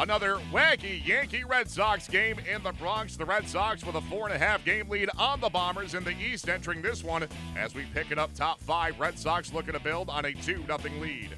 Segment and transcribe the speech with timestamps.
[0.00, 3.16] Another wacky Yankee Red Sox game in the Bronx.
[3.16, 6.04] The Red Sox with a four and a half game lead on the Bombers in
[6.04, 8.98] the East entering this one as we pick it up top five.
[8.98, 11.28] Red Sox looking to build on a 2 0 lead.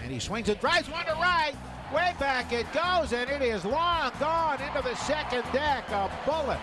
[0.00, 1.54] And he swings and drives one to right.
[1.92, 5.90] Way back it goes, and it is long gone into the second deck.
[5.90, 6.60] A bullet.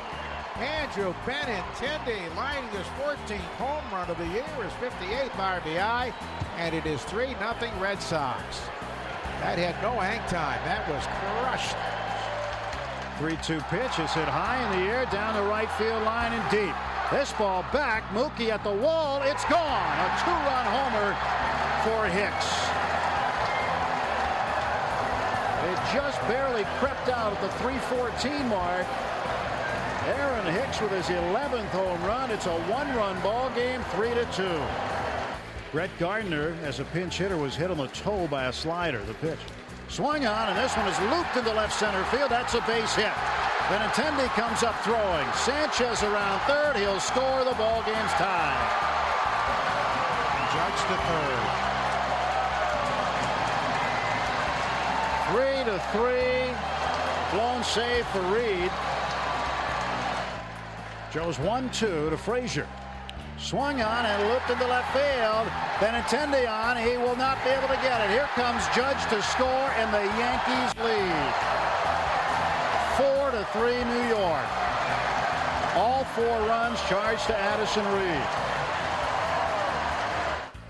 [0.56, 6.14] Andrew Benintendi lining his 14th home run of the year, his 58th RBI,
[6.58, 8.62] and it is 3 0 Red Sox.
[9.42, 10.62] That had no hang time.
[10.70, 11.74] That was crushed.
[13.18, 16.78] 3-2 pitch is hit high in the air, down the right field line and deep.
[17.10, 19.94] This ball back, Mookie at the wall, it's gone.
[19.98, 21.10] A two-run homer
[21.82, 22.50] for Hicks.
[25.74, 28.86] It just barely crept out at the 314 mark.
[30.06, 32.30] Aaron Hicks with his 11th home run.
[32.30, 35.01] It's a one-run ball game, 3 to 2.
[35.72, 39.02] Brett Gardner, as a pinch hitter, was hit on the toe by a slider.
[39.04, 39.40] The pitch
[39.88, 42.30] swung on, and this one is looped into left center field.
[42.30, 43.14] That's a base hit.
[43.72, 45.26] Benintendi comes up throwing.
[45.32, 46.76] Sanchez around third.
[46.76, 47.46] He'll score.
[47.46, 48.68] The ball game's tied.
[50.52, 51.40] Judge to third.
[55.32, 56.52] Three to three.
[57.32, 58.70] Blown save for Reed.
[61.14, 62.68] Joe's 1-2 to Frazier.
[63.42, 65.48] Swung on and looped into left field.
[65.82, 66.78] Benintendi on.
[66.78, 68.12] He will not be able to get it.
[68.12, 71.34] Here comes Judge to score, and the Yankees lead.
[72.98, 74.46] Four to three, New York.
[75.74, 78.52] All four runs charged to Addison Reed.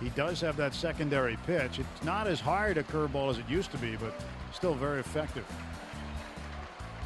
[0.02, 1.78] He does have that secondary pitch.
[1.78, 4.14] It's not as hard a curveball as it used to be, but
[4.54, 5.46] still very effective.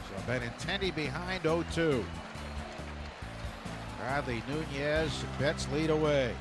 [0.10, 2.06] So Benintendi behind 0-2.
[4.00, 6.34] Bradley Nunez Betts lead away.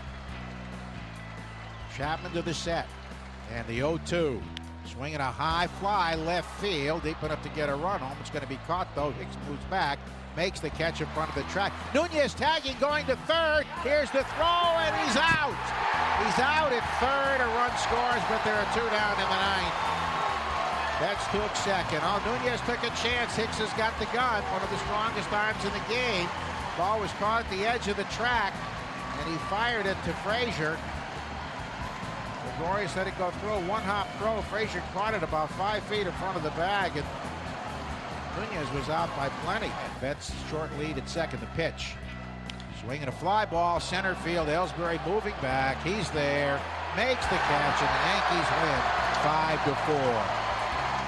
[1.97, 2.87] Chapman to the set.
[3.53, 4.41] And the 0-2.
[4.85, 7.03] Swinging a high fly left field.
[7.03, 8.17] Deep enough to get a run home.
[8.21, 9.11] It's going to be caught though.
[9.13, 9.99] Hicks moves back.
[10.37, 11.73] Makes the catch in front of the track.
[11.95, 13.65] Nunez tagging going to third.
[13.83, 15.55] Here's the throw and he's out.
[16.27, 17.39] He's out at third.
[17.41, 19.95] A run scores but there are two down in the ninth.
[21.01, 22.01] Betts took second.
[22.03, 23.35] Oh, Nunez took a chance.
[23.35, 24.43] Hicks has got the gun.
[24.51, 26.29] One of the strongest arms in the game.
[26.77, 28.53] Ball was caught at the edge of the track,
[29.19, 30.77] and he fired it to Frazier.
[32.59, 33.51] Gregorius let it go through.
[33.51, 34.41] a One hop throw.
[34.43, 37.07] Frazier caught it about five feet in front of the bag, and
[38.37, 39.67] Nunez was out by plenty.
[39.67, 41.41] And Betts short lead at second.
[41.41, 41.95] The pitch.
[42.83, 44.49] Swinging a fly ball, center field.
[44.49, 45.81] Ellsbury moving back.
[45.83, 46.61] He's there.
[46.97, 50.45] Makes the catch, and the Yankees win five to four.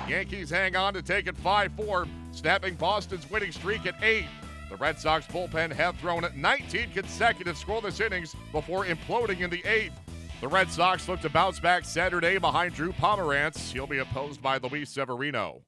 [0.08, 4.24] Yankees hang on to take it 5 4, snapping Boston's winning streak at 8.
[4.68, 10.00] The Red Sox bullpen have thrown 19 consecutive scoreless innings before imploding in the eighth.
[10.40, 13.72] The Red Sox look to bounce back Saturday behind Drew Pomeranz.
[13.72, 15.66] He'll be opposed by Luis Severino.